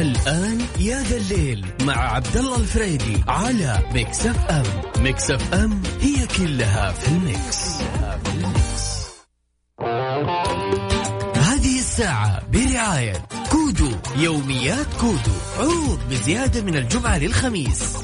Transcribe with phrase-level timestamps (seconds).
[0.00, 4.64] الآن يا ذا الليل مع عبد الله الفريدي على Mix FM
[5.02, 7.76] Mix FM هي كلها في ال mix,
[8.24, 8.98] في ال mix.
[11.36, 13.12] هذه الساعة برعاية
[13.50, 17.96] كودو يوميات كودو عروض بزيادة من الجمعة للخميس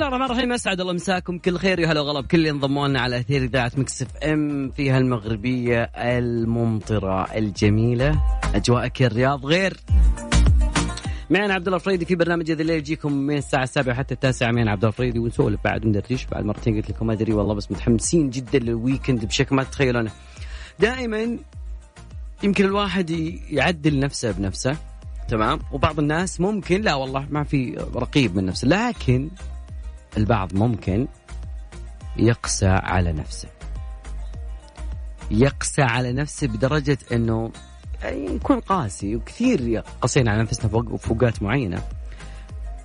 [0.00, 0.52] الله الرحمن الرحيم.
[0.52, 1.38] أسعد الله مساكم.
[1.38, 1.78] كل خير.
[1.78, 7.24] يا هلا وغلا بكل اللي انضموا لنا على أثير إذاعة Mix FM في هالمغربية الممطرة
[7.34, 8.22] الجميلة.
[8.54, 9.76] أجواءك الرياض غير.
[11.30, 12.76] معنا عبد الله الفريدي في برنامج هذا الليل.
[12.76, 14.50] يجيكم من الساعة السابعة حتى التاسعة.
[14.52, 16.26] معنا عبد الله الفريدي ونسولف بعد وندردش.
[16.26, 20.10] بعد مرتين قلت لكم ما أدري والله بس متحمسين جدا لل weekend بشكل ما تتخيلونه.
[20.78, 21.38] دائما
[22.42, 23.10] يمكن الواحد
[23.50, 24.76] يعدل نفسه بنفسه.
[25.28, 28.68] تمام؟ وبعض الناس ممكن لا والله ما في رقيب من نفسه.
[28.68, 29.28] لكن
[30.16, 31.08] البعض ممكن
[32.16, 33.48] يقسى على نفسه.
[35.30, 37.52] يقسى على نفسه بدرجة أنه
[38.04, 41.82] يكون قاسي وكثير قسينا على نفسنا في اوقات معينة.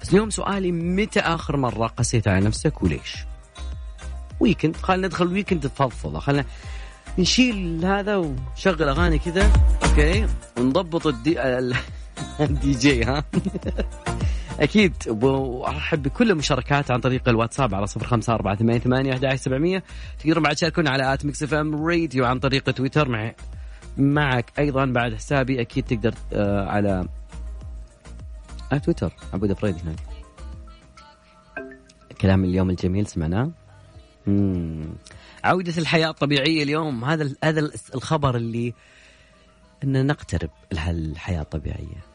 [0.02, 3.26] بس اليوم سؤالي متى آخر مرة قسيت على نفسك وليش؟
[4.40, 6.46] weekend خلينا ندخل weekend تفضفض خلينا
[7.20, 9.52] نشيل هذا ونشغل أغاني كذا.
[9.86, 11.42] okay ونضبط ال D,
[12.40, 13.24] ال DJ ها؟
[14.60, 19.84] أكيد وأرحب بكل المشاركات عن طريق الواتساب على صفر خمسة أربعة ثمانية ثمانية أحد سبعمية.
[20.20, 23.10] تقدرون بعد تشاركون على at Mix FM Radio عن طريق تويتر.
[23.10, 23.34] مع
[23.98, 27.08] معك أيضا بعد حسابي أكيد تقدر آه على
[28.74, 29.14] آه تويتر.
[29.34, 30.00] عبود فريدي هناك.
[32.22, 33.52] كلام اليوم الجميل سمعناه؟
[35.44, 37.06] عودة الحياة الطبيعية اليوم.
[37.06, 38.74] هذا هذا الخبر اللي
[39.84, 42.06] ان نقترب لهالحياة الطبيعية.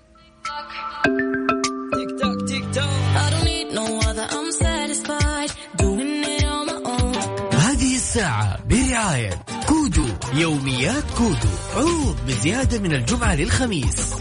[10.34, 14.14] يوميات كودو عروض بزيادة من الجمعة للخميس.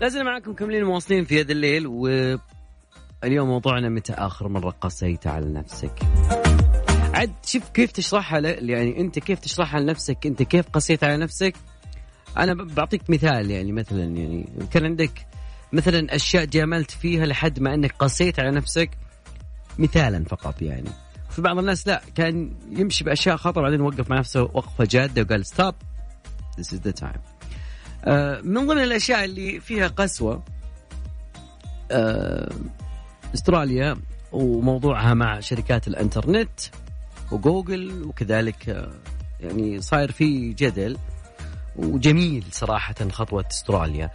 [0.00, 5.92] لازلنا معكم كملين مواصلين في هذا الليل واليوم موضوعنا متى آخر مرة قسيت على نفسك؟
[7.14, 11.54] عد شوف كيف تشرحها يعني أنت كيف تشرحها لنفسك أنت كيف قسيت على نفسك؟
[12.36, 15.26] أنا بعطيك مثال يعني مثلا يعني كان عندك
[15.72, 18.90] مثلا أشياء جاملت فيها لحد ما أنك قسيت على نفسك؟
[19.78, 20.90] مثالا فقط يعني.
[21.38, 25.46] في بعض الناس لا كان يمشي بأشياء خطر بعدين وقف مع نفسه وقفة جادة وقال
[25.46, 25.74] stop
[26.56, 27.20] this is the time
[28.54, 30.42] من ضمن الأشياء اللي فيها قسوة
[31.92, 32.54] uh,
[33.34, 33.96] أستراليا
[34.32, 36.60] وموضوعها مع شركات الإنترنت
[37.32, 40.98] وجوجل وكذلك uh, يعني صاير في جدل
[41.76, 44.10] وجميل صراحة خطوة أستراليا.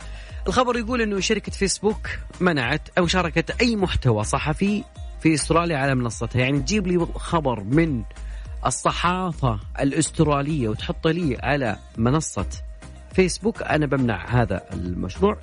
[0.47, 4.83] الخبر يقول إنه شركة فيسبوك منعت أو شاركت أي محتوى صحفي
[5.23, 8.03] في استراليا على منصتها يعني تجيب لي خبر من
[8.65, 12.45] الصحافة الأسترالية وتحطه لي على منصة
[13.13, 15.37] فيسبوك أنا بمنع هذا المشروع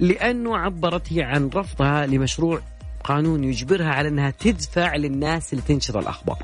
[0.00, 2.60] لأنه عبرت هي عن رفضها لمشروع
[3.04, 6.38] قانون يجبرها على أنها تدفع للناس اللي تنشر الأخبار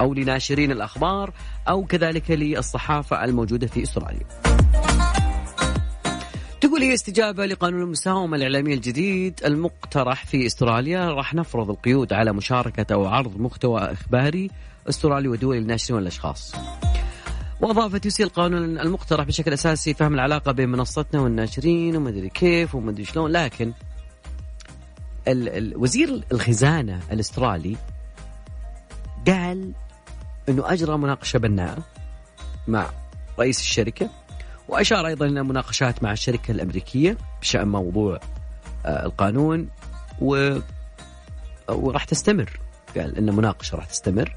[0.00, 1.32] أو لناشرين الأخبار
[1.68, 4.26] أو كذلك للصحافة الموجودة في إستراليا.
[6.64, 12.94] تقول هي استجابة لقانون المساومة الإعلامية الجديد المقترح في استراليا راح نفرض القيود على مشاركة
[12.94, 14.50] أو عرض محتوى إخباري
[14.88, 16.54] استرالي ودولي للناشرين والأشخاص.
[17.60, 22.90] وأضافت يسير القانون المقترح بشكل أساسي فهم العلاقة بين منصتنا والناشرين وما أدري كيف وما
[22.90, 23.72] أدري شلون لكن
[25.76, 27.76] وزير الخزانة الأسترالي
[29.26, 29.72] قال
[30.48, 31.82] أنه أجرى مناقشة بناءة
[32.68, 32.90] مع
[33.38, 34.23] رئيس الشركة
[34.68, 38.20] وأشار أيضا إلى مناقشات مع الشركة الأمريكية بشأن موضوع
[38.86, 39.68] آه، القانون
[40.20, 40.58] و
[41.68, 42.60] وراح تستمر.
[42.96, 44.36] قال إن مناقشه راح تستمر.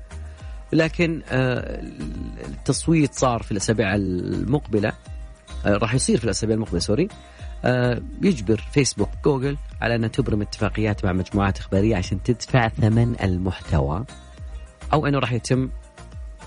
[0.73, 1.81] لكن آه،
[2.45, 4.93] التصويت صار في الأسابيع المقبلة
[5.65, 7.07] آه، راح يصير في الأسابيع المقبلة سوري.
[8.21, 14.05] يجبر فيسبوك جوجل على انها تبرم اتفاقيات مع مجموعات إخبارية عشان تدفع ثمن المحتوى
[14.93, 15.69] أو أنه راح يتم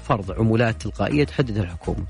[0.04, 2.06] فرض عمولات تلقائية تحددها الحكومة.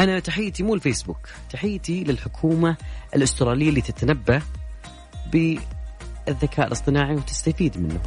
[0.00, 2.76] أنا تحيتي مو الفيسبوك، تحيتي للحكومة
[3.14, 4.42] الأسترالية اللي تتنبه
[5.32, 8.00] بالذكاء الاصطناعي وتستفيد منه.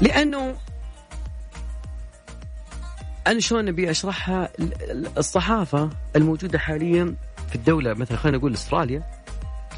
[0.00, 0.56] لأنه
[3.26, 4.48] أنا شلون أبي أشرحها
[5.18, 7.16] الصحافة الموجودة حاليا
[7.48, 9.02] في الدولة مثلا خلينا نقول أستراليا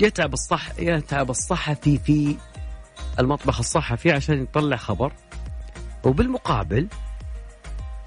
[0.00, 2.36] يتعب الصح يتعب الصحفي في
[3.18, 5.12] المطبخ الصحفي عشان يطلع خبر.
[6.04, 6.88] وبالمقابل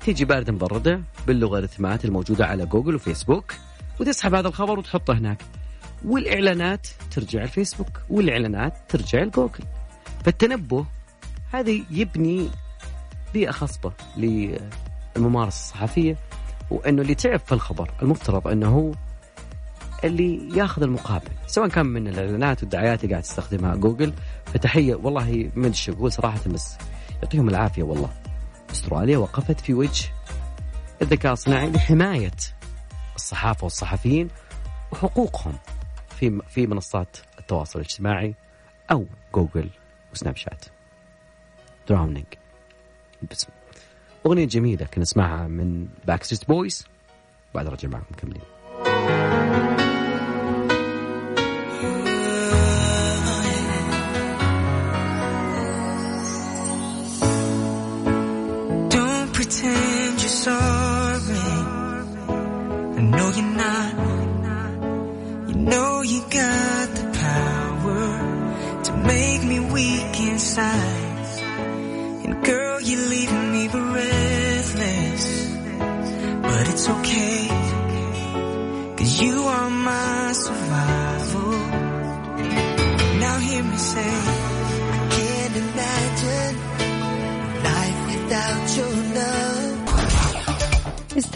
[0.02, 3.54] تيجي باردة مبرده باللوغاريتمات الموجودة على جوجل وفيسبوك
[4.00, 5.42] وتسحب هذا الخبر وتحطه هناك.
[6.06, 9.64] والإعلانات ترجع الفيسبوك والإعلانات ترجع الجوجل.
[10.26, 10.86] فالتنبه
[11.52, 12.50] هذا يبني
[13.34, 16.18] بيئة خصبة للممارسة الصحفية
[16.72, 18.92] وأنه اللي تعب في الخبر المفترض أنه هو
[20.04, 24.14] اللي ياخذ المقابل سواء كان من الإعلانات والدعايات اللي قاعد تستخدمها جوجل
[24.56, 24.96] فتحية.
[24.96, 26.78] والله ما أدري أقول صراحة بس
[27.24, 28.10] يعطيهم العافية والله.
[28.72, 30.06] أستراليا وقفت في وجه
[31.02, 32.32] الذكاء الصناعي لحماية
[33.16, 34.28] الصحافة والصحفيين
[34.92, 35.54] وحقوقهم
[36.10, 38.36] في في منصات التواصل الاجتماعي
[38.92, 39.70] أو Google
[40.14, 40.66] و Snapchat.
[41.90, 42.26] Drowning
[43.32, 43.48] بس
[44.26, 46.88] أغنية جميلة كنا نسمعها من Backstreet Boys
[47.56, 49.35] بعد رجع معكم مكملين.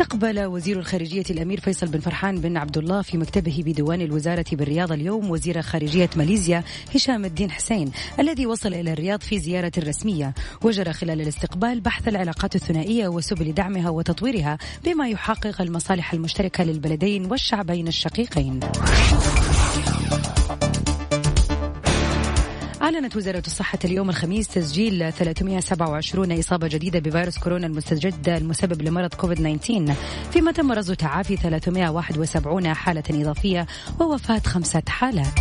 [0.02, 4.92] استقبل وزير الخارجية الأمير فيصل بن فرحان بن عبد الله في مكتبه بديوان الوزارة بالرياض
[4.92, 6.64] اليوم وزير خارجية ماليزيا
[6.96, 10.34] هشام الدين حسين الذي وصل إلى الرياض في زيارة رسمية.
[10.62, 17.88] وجرى خلال الاستقبال بحث العلاقات الثنائية وسبل دعمها وتطويرها بما يحقق المصالح المشتركة للبلدين والشعبين
[17.88, 18.60] الشقيقين.
[22.96, 29.58] أعلنت وزارة الصحة اليوم الخميس تسجيل 327 إصابة جديدة بفيروس كورونا المستجد المسبب لمرض كوفيد
[29.60, 29.94] 19
[30.32, 33.68] فيما تم رصد تعافي 371 حالة إضافية
[34.00, 35.40] ووفاة خمسة حالات.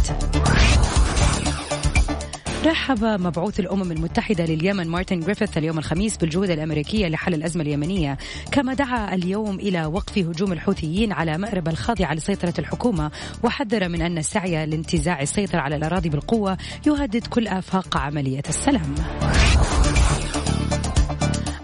[2.64, 8.18] رحب مبعوث الأمم المتحدة لليمن مارتن جريفيث اليوم الخميس بالجهود الأمريكية لحل الأزمة اليمنية.
[8.52, 13.10] كما دعا اليوم إلى وقف هجوم الحوثيين على مأرب الخاضعة لسيطرة الحكومة
[13.42, 18.94] وحذر من أن السعي لانتزاع السيطرة على الأراضي بالقوة يهدد كل آفاق عملية السلام.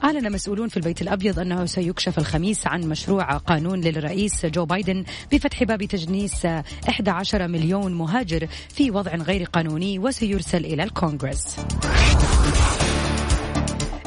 [0.04, 5.64] أعلن مسؤولون في البيت الأبيض أنه سيكشف الخميس عن مشروع قانون للرئيس جو بايدن بفتح
[5.64, 6.46] باب تجنيس
[6.88, 11.56] 11 مليون مهاجر في وضع غير قانوني وسيرسل إلى الكونغرس.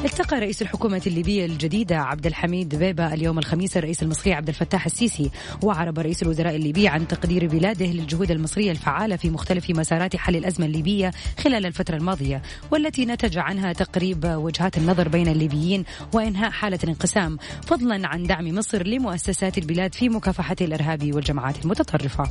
[0.04, 5.30] التقى رئيس الحكومة الليبية الجديدة عبد الحميد بيبا اليوم الخميس الرئيس المصري عبد الفتاح السيسي
[5.62, 10.66] وعرب رئيس الوزراء الليبي عن تقدير بلاده للجهود المصرية الفعالة في مختلف مسارات حل الأزمة
[10.66, 17.38] الليبية خلال الفترة الماضية والتي نتج عنها تقريب وجهات النظر بين الليبيين وإنهاء حالة الانقسام
[17.66, 22.24] فضلا عن دعم مصر لمؤسسات البلاد في مكافحة الإرهاب والجماعات المتطرفة.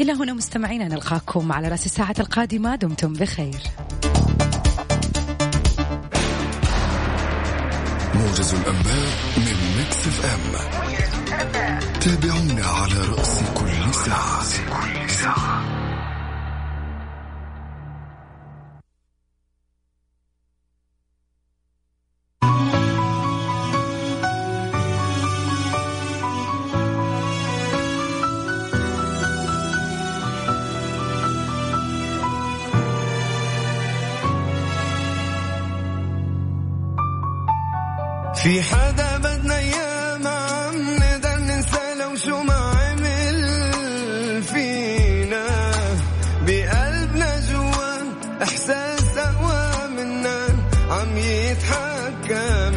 [0.00, 3.60] إلى هنا مستمعينا نلقاكم على رأس الساعة القادمة دمتم بخير.
[8.14, 10.52] موجز الأنباء من Mix FM.
[12.00, 15.77] تابعونا على رأس كل ساعة.
[38.48, 43.38] في حدا بدنا اياه ما عم نقدر ننسى لو شو ما عمل
[44.42, 45.46] فينا.
[46.46, 47.92] بقلبنا جوا
[48.42, 50.46] إحساس اقوى منا
[50.90, 52.67] عم يتحكم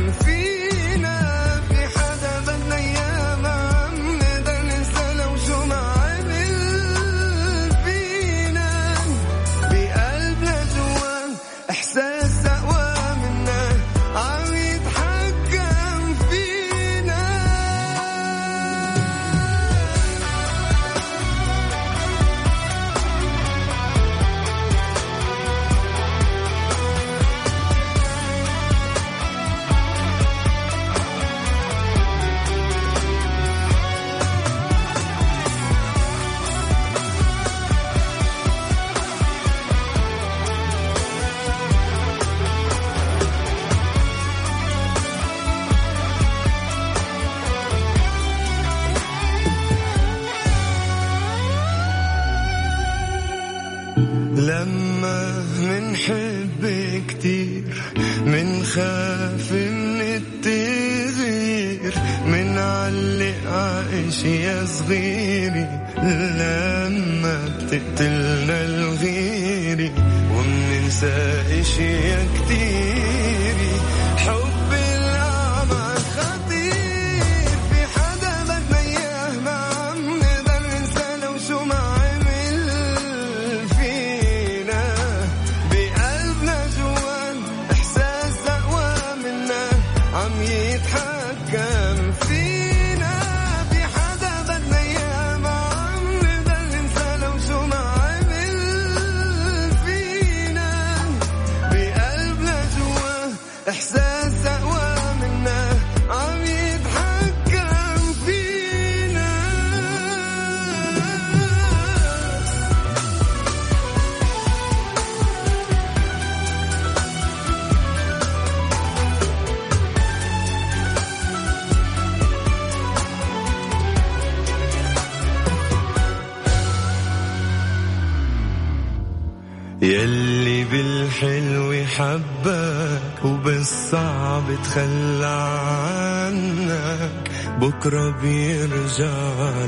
[129.82, 137.32] يلي بالحلو حبك وبالصعب تخلى عنك.
[137.58, 139.14] بكرة بيرجع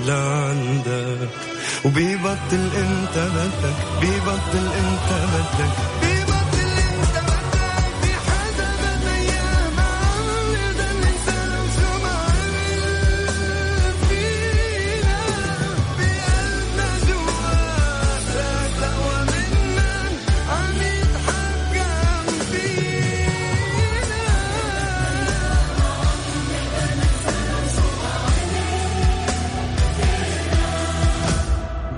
[0.08, 1.30] لعندك.
[1.86, 6.03] وبيبطل انت بدك بيبطل انت بدك.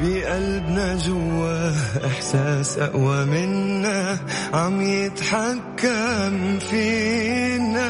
[0.06, 1.72] بقلبنا جوا
[2.06, 4.18] إحساس أقوى منا
[4.54, 7.90] عم يتحكم فينا.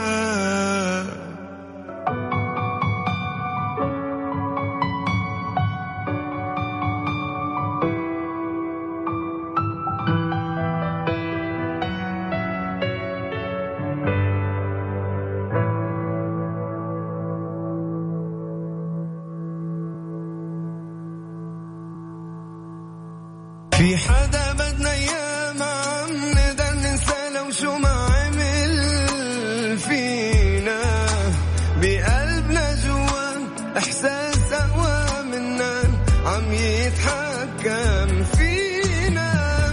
[36.36, 39.32] عم يتحكم فينا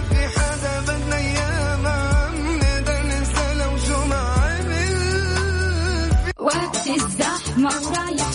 [0.09, 2.29] في حدا بدنا اياه ما
[2.61, 4.95] نقدر ننسى لو شو ما عمل
[6.39, 8.32] وقت الزحمة ورايح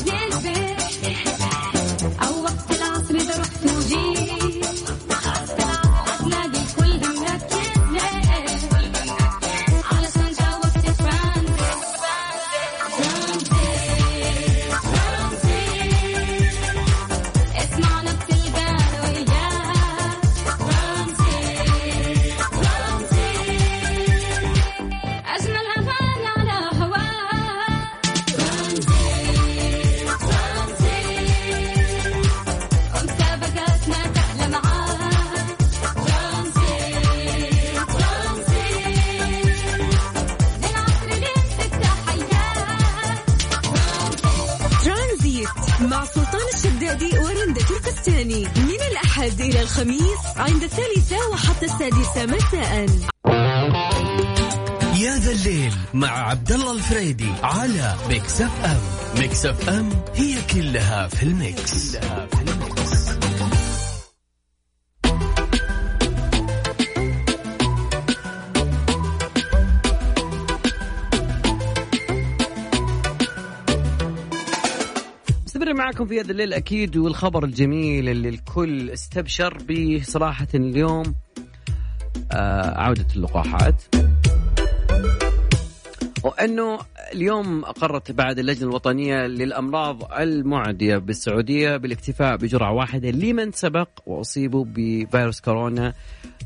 [49.78, 52.86] الخميس عند الثالثة وحتى السادسة مساء
[55.00, 58.80] يا ذا الليل مع عبد الله الفريدي على Mix FM
[59.18, 62.57] Mix FM هي كلها في ال Mix, كلها في ال Mix.
[75.48, 81.14] مستمر معكم في هذا الليل أكيد والخبر الجميل اللي الكل استبشر به صراحة اليوم
[82.32, 83.82] آه عودة اللقاحات.
[86.24, 86.78] وأنه
[87.14, 95.40] اليوم أقرت بعد اللجنة الوطنية للأمراض المعدية بالسعودية بالاكتفاء بجرعة واحدة لمن سبق واصيبوا بفيروس
[95.40, 95.94] كورونا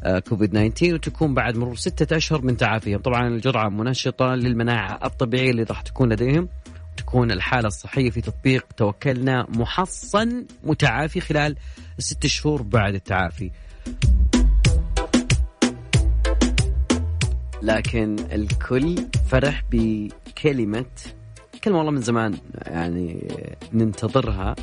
[0.04, 3.00] آه، كوفيد 19 وتكون بعد مرور ستة أشهر من تعافيهم.
[3.00, 6.48] طبعا الجرعة منشطة للمناعة الطبيعية اللي راح تكون لديهم.
[6.96, 11.56] تكون الحالة الصحية في تطبيق توكلنا محصن متعافي خلال
[11.98, 13.50] ست شهور بعد التعافي.
[17.62, 20.84] لكن الكل فرح بكلمة
[21.64, 23.28] كلمة والله من زمان يعني
[23.72, 24.56] ننتظرها.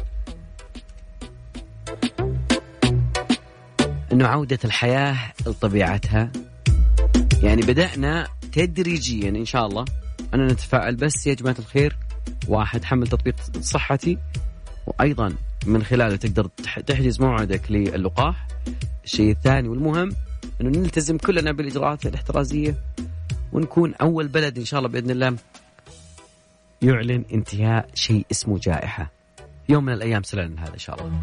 [4.11, 6.31] إنه عودة الحياة لطبيعتها.
[7.43, 9.85] يعني بدأنا تدريجيا إن شاء الله.
[10.33, 11.97] أنا نتفائل بس يا جماعة الخير.
[12.49, 14.17] واحد حمل تطبيق صحتي
[14.87, 15.33] وأيضا
[15.65, 18.47] من خلاله تقدر تح- تحجز موعدك للقاح.
[19.03, 20.11] الشيء الثاني والمهم
[20.61, 22.75] إنه نلتزم كلنا بالإجراءات الاحترازية
[23.53, 25.35] ونكون أول بلد إن شاء الله بإذن الله
[26.81, 29.11] يعلن انتهاء شيء اسمه جائحة.
[29.69, 31.19] يوم من الأيام سنعلن هذا إن شاء الله.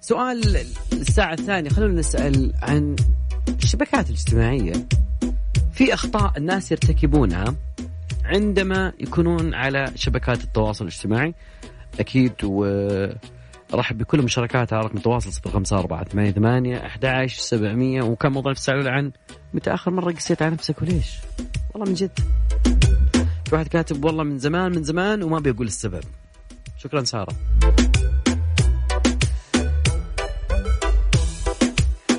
[0.00, 2.96] سؤال الساعة الثانية خلونا نسأل عن
[3.62, 4.72] الشبكات الاجتماعية.
[5.82, 7.54] في أخطاء الناس يرتكبونها
[8.24, 11.34] عندما يكونون على شبكات التواصل الاجتماعي.
[12.00, 19.12] أكيد ورحب بكل المشاركات على رقم التواصل 054 11 700 وكان موضوع تسألون عن
[19.54, 21.18] متى آخر مرة قسيت على نفسك وليش؟
[21.74, 22.18] والله من جد.
[23.46, 26.04] في واحد كاتب والله من زمان من زمان وما بيقول السبب.
[26.78, 27.32] شكرا سارة.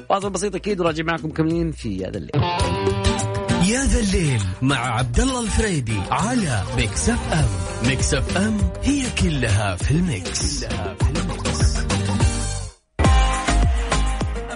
[0.09, 2.82] فاصل بسيط أكيد وراجع معكم مكملين في هذا الليل.
[3.69, 7.47] يا ذا الليل مع عبد الله الفريدي على Mix FM
[7.89, 11.77] Mix FM هي كلها في ال Mix, كلها في ال Mix.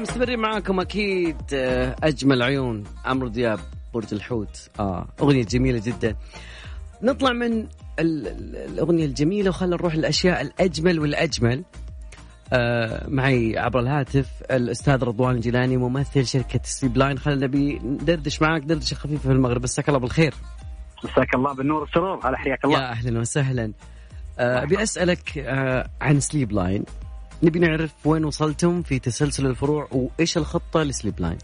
[0.02, 3.60] مستمرين معاكم أكيد آه، أجمل عيون عمرو دياب
[3.94, 4.70] برج الحوت.
[4.80, 6.16] آه أغنية جميلة جدا.
[7.02, 7.68] نطلع من ال-
[8.00, 11.64] ال- الأغنية الجميلة وخلينا نروح للأشياء الأجمل والأجمل.
[13.08, 17.18] معي عبر الهاتف الأستاذ رضوان الجيلاني ممثل شركة Sleep Line.
[17.18, 19.64] خلينا نبي ندردش معاك دردشة خفيفة في المغرب.
[19.64, 20.34] مساك الله بالخير.
[21.04, 22.28] مساك الله بالنور والسرور.
[22.30, 22.80] هلا حياك الله.
[22.80, 23.72] يا أهلا وسهلا.
[24.40, 26.84] آه، أبي أسألك آه، عن Sleep Line.
[27.44, 31.38] نبي نعرف وين وصلتم في تسلسل الفروع وإيش الخطة ل Sleep Line؟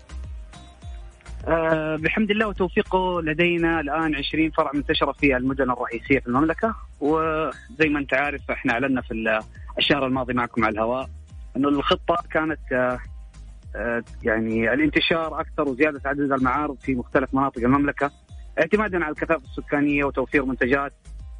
[1.47, 6.75] آه بحمد الله وتوفيقه لدينا الآن 20 فرع منتشرة في المدن الرئيسية في المملكة.
[6.99, 9.11] وزي ما أنت عارف إحنا أعلنا في
[9.77, 11.09] الشهر الماضي معكم على الهواء
[11.57, 12.99] إنه الخطة كانت آه
[13.75, 18.12] آه يعني الانتشار أكثر وزيادة عدد المعارض في مختلف مناطق المملكة
[18.59, 20.93] اعتمادا على الكثافة السكانية وتوفير منتجات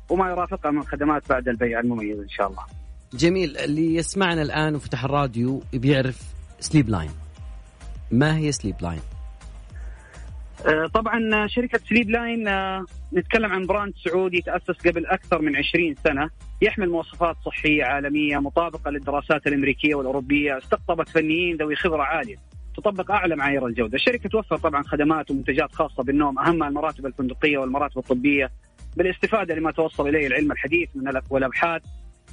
[0.10, 2.63] وما يرافقها من خدمات بعد البيع المميز إن شاء الله.
[3.13, 6.22] جميل اللي يسمعنا الآن وفتح الراديو بيعرف
[6.60, 7.12] Sleep Line
[8.12, 9.02] ما هي Sleep Line
[10.93, 16.30] طبعا شركة Sleep Line آه، نتكلم عن brand سعودي تأسس قبل أكثر من 20 سنة
[16.62, 22.36] يحمل مواصفات صحية عالمية مطابقة للدراسات الأمريكية والأوروبية استقطبت فنيين ذوي خبرة عالية
[22.78, 23.95] تطبق أعلى معايير الجودة.
[23.95, 28.52] الشركة توفر طبعا خدمات ومنتجات خاصة بالنوم أهمها المراتب الفندقية والمراتب الطبية
[28.97, 31.82] بالاستفادة لما توصل إليه العلم الحديث من والأبحاث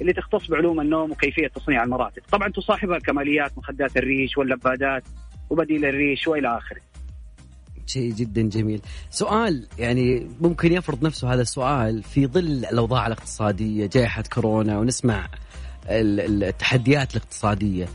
[0.01, 2.21] اللي تختص بعلوم النوم وكيفية تصنيع المراتب.
[2.31, 5.03] طبعا تصاحبها الكماليات مخدات الريش واللبادات
[5.49, 6.90] وبديل الريش وإلى آخره.
[7.91, 8.81] شيء جدا جميل.
[9.09, 15.27] سؤال يعني ممكن يفرض نفسه هذا السؤال في ظل الأوضاع الاقتصادية جائحة كورونا ونسمع
[15.89, 17.87] ال- التحديات الاقتصادية.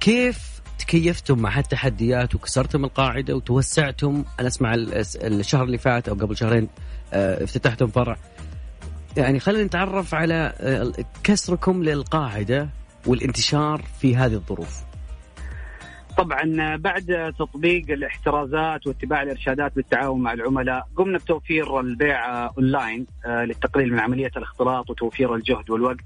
[0.00, 6.36] كيف تكيفتم مع هالتحديات وكسرتم القاعدة وتوسعتم؟ أنا أسمع ال- الشهر اللي فات أو قبل
[6.36, 6.68] شهرين
[7.12, 8.16] آه، افتتحتم فرع.
[9.16, 10.92] يعني خلينا نتعرف على آه،
[11.24, 12.68] كسركم للقاعدة
[13.06, 14.80] والانتشار في هذه الظروف.
[16.16, 23.92] طبعا بعد تطبيق الاحترازات واتباع الإرشادات بالتعاون مع العملاء قمنا بتوفير البيع أونلاين آه، للتقليل
[23.92, 26.04] من عملية الاختلاط وتوفير الجهد والوقت.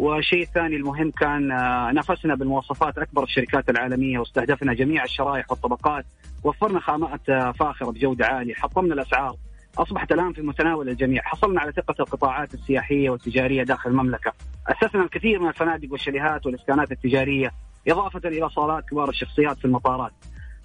[0.00, 6.04] والشيء الثاني المهم كان آه، نافسنا بالمواصفات أكبر الشركات العالمية واستهدفنا جميع الشرائح والطبقات
[6.44, 9.36] وفرنا خامات آه، فاخرة بجودة عالية حطمنا الأسعار
[9.78, 14.32] أصبحت الآن في متناول الجميع حصلنا على ثقة القطاعات السياحية والتجارية داخل المملكة.
[14.66, 17.50] أسسنا الكثير من الفنادق والشاليهات والإسكانات التجارية
[17.88, 20.12] إضافة إلى صالات كبار الشخصيات في المطارات.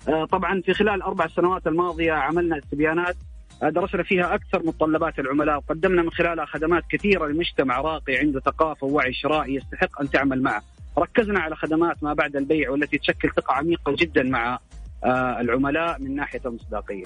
[0.08, 3.16] آه، طبعا في خلال الأربع سنوات الماضية عملنا استبيانات
[3.64, 8.88] آه، درسنا فيها أكثر متطلبات العملاء وقدمنا من خلالها خدمات كثيرة لمجتمع راقي عنده ثقافة
[8.88, 10.62] ووعي شرائي يستحق أن تعمل معه.
[10.98, 14.60] ركزنا على خدمات ما بعد البيع والتي تشكل ثقة عميقة جدا مع
[15.04, 17.06] آه، العملاء من ناحية المصداقية.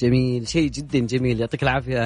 [0.00, 1.40] جميل شيء جدا جميل.
[1.40, 2.00] يعطيك العافية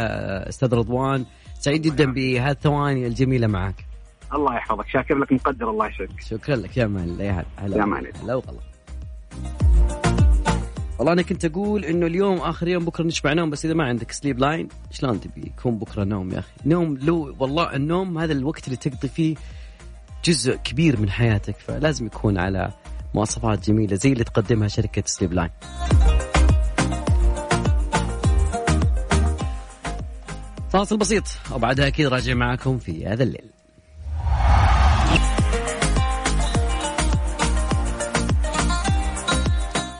[0.49, 1.25] أستاذ رضوان.
[1.61, 3.88] سعيد جدا بهذه الثواني الجميلة معك.
[4.35, 4.89] الله يحفظك.
[4.89, 6.21] شاكر لك مقدر الله يسعدك.
[6.21, 6.77] شكرا لك.
[6.77, 7.45] يا مان يا هلا.
[7.59, 7.77] هلا.
[7.77, 8.07] يا مان.
[8.23, 8.61] هلا والله
[10.99, 14.13] والله أنا كنت أقول إنه اليوم آخر يوم بكرة نشبع نوم بس إذا ما عندك
[14.13, 18.65] Sleep Line شلون تبي يكون بكرة نوم يا أخي؟ نوم لو والله النوم هذا الوقت
[18.67, 19.37] اللي تقضي فيه
[20.25, 22.71] جزء كبير من حياتك فلازم يكون على
[23.15, 25.51] مواصفات جميلة زي اللي تقدمها شركة سليب لاين
[30.71, 33.58] فاصل بسيط وبعدها أكيد راجع معكم في هذا الليل.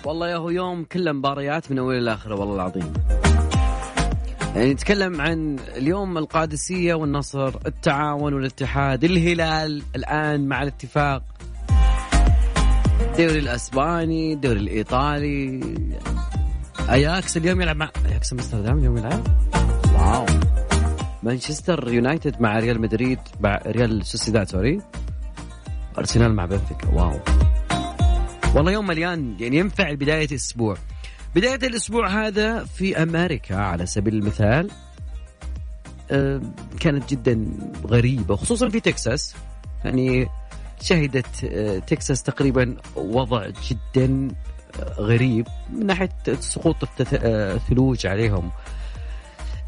[0.09, 2.93] والله يا هو يوم كله مباريات من اوله لاخره والله العظيم.
[4.57, 11.23] يعني نتكلم عن اليوم القادسية والنصر التعاون والاتحاد الهلال الآن مع الاتفاق.
[13.01, 15.61] الدوري الأسباني الدوري الإيطالي.
[16.91, 19.23] أياكس اليوم يلعب مع أياكس أمستردام اليوم يلعب؟
[19.95, 20.27] واو.
[21.23, 24.81] مانشستر يونايتد مع ريال مدريد مع ريال سوسيداد sorry.
[25.99, 27.21] أرسنال مع بنفيكا واو.
[28.55, 30.77] والله يوم مليان يعني ينفع بداية الأسبوع.
[31.35, 34.71] بداية الأسبوع هذا في أمريكا على سبيل المثال
[36.81, 37.49] كانت جدا
[37.87, 39.35] غريبة خصوصا في تكساس.
[39.85, 40.29] يعني
[40.81, 44.29] شهدت آه، تكساس تقريبا وضع جدا
[44.81, 48.51] آه، غريب من ناحية سقوط الثلوج عليهم.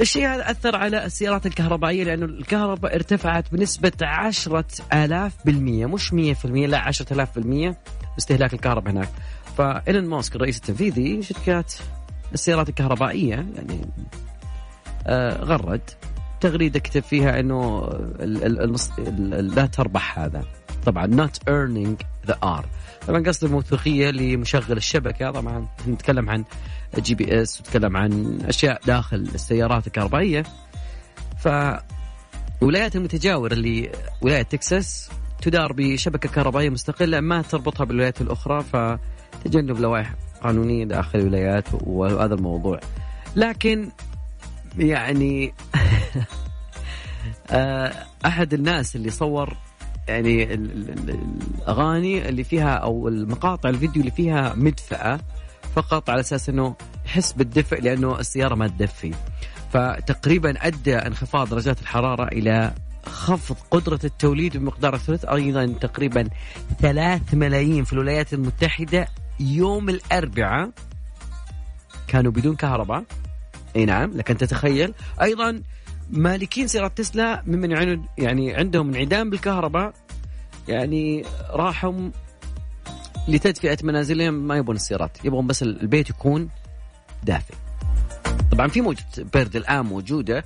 [0.01, 6.35] الشيء هذا أثر على السيارات الكهربائية لأنه الكهرباء ارتفعت بنسبة عشرة آلاف بالمية مش مية
[6.35, 7.79] في المية لا عشرة آلاف بالمية
[8.19, 9.09] استهلاك الكهرباء هناك.
[9.59, 11.75] فإيلون ماسك الرئيس التنفيذي شركات
[12.35, 13.81] السيارات الكهربائية يعني
[15.07, 15.81] آه غرد
[16.41, 17.89] تغريدة كتب فيها أنه
[19.41, 20.45] لا تربح هذا.
[20.87, 22.65] طبعا not earning the R.
[23.09, 26.45] طبعا قصد الموثوقية لمشغل الشبكة طبعا نتكلم عن
[26.99, 30.45] GPS وتكلم عن أشياء داخل السيارات الكهربائية.
[31.39, 31.49] ف
[32.63, 35.11] الولايات المتجاوره اللي ولاية تكساس
[35.43, 42.81] تدار بشبكة كهربائية مستقلة ما تربطها بالولايات الأخرى فتجنب لوائح قانونية داخل الولايات وهذا الموضوع.
[43.37, 43.91] لكن
[44.79, 45.55] يعني
[47.51, 47.93] آه،
[48.27, 49.57] أحد الناس اللي صور
[50.09, 55.21] يعني ال- ال- ال- الأغاني اللي فيها أو المقاطع الفيديو اللي فيها مدفأة
[55.77, 56.75] فقط على أساس إنه
[57.07, 59.15] يحس بالدفء لأنه السيارة ما تدفي.
[59.73, 62.75] فتقريبا أدى انخفاض درجات الحرارة إلى
[63.07, 66.29] خفض قدرة التوليد بمقدار الثلث أيضا تقريبا
[66.81, 69.09] ثلاث ملايين في الولايات المتحدة
[69.41, 70.71] يوم الأربعاء.
[72.09, 73.05] كانوا بدون كهرباء.
[73.77, 74.95] أي نعم لكن تتخيل.
[75.23, 75.63] أيضا
[76.13, 79.93] مالكين سيارات تسلا ممن يعانون يعني عندهم انعدام بالكهرباء.
[80.69, 82.11] يعني راحوا
[83.29, 86.49] لتدفئه منازلهم ما يبون السيارات يبغون بس البيت يكون
[87.23, 87.55] دافئ.
[88.53, 90.45] طبعا في موجود برد الآن موجودة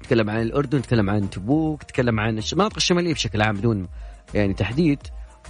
[0.00, 3.88] نتكلم عن الأردن نتكلم عن تبوك نتكلم عن المناطق الشمالية بشكل عام بدون
[4.34, 4.98] يعني تحديد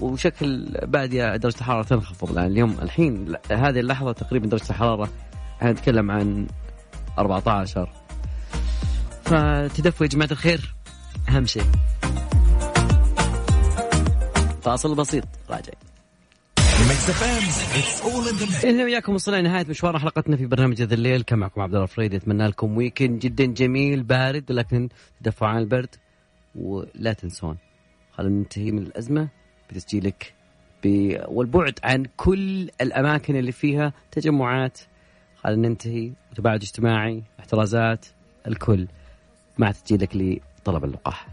[0.00, 2.46] وبشكل باديه درجة الحرارة تنخفض الآن.
[2.46, 5.08] اليوم الحين هذه اللحظة تقريبا درجة الحرارة
[5.58, 6.46] إحنا نتكلم عن
[7.18, 8.03] 14
[9.24, 10.74] فتدفوا يا جماعة الخير.
[11.28, 11.64] أهم شيء.
[14.62, 15.24] فاصل بسيط.
[15.50, 15.72] راجع
[18.64, 21.22] إلنا وياكم وصلنا لنهاية مشوار حلقتنا في برنامج ذا الليل.
[21.22, 24.88] كان معكم عبد الله الفريد أتمنى لكم ويكند جدا جميل بارد ولكن
[25.22, 25.94] تدفعوا عن البرد.
[26.54, 27.56] ولا تنسون
[28.12, 29.28] خلينا ننتهي من الأزمة
[29.70, 30.34] بتسجيلك.
[31.28, 34.78] والبعد عن كل الأماكن اللي فيها تجمعات.
[35.36, 36.12] خلينا ننتهي.
[36.32, 38.06] وتباعد اجتماعي احترازات
[38.46, 38.86] الكل.
[39.58, 41.26] مع تسجيلك لطلب اللقاح.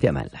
[0.00, 0.40] في أمان الله.